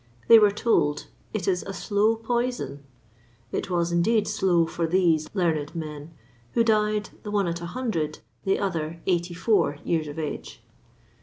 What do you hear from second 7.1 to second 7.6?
the one